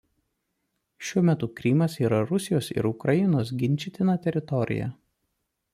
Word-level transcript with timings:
Šiuo 1.09 1.21
metu 1.27 1.49
Krymas 1.59 1.97
yra 2.05 2.23
Rusijos 2.31 2.71
ir 2.77 2.89
Ukrainos 2.93 3.53
ginčytina 3.61 4.19
teritorija. 4.27 4.91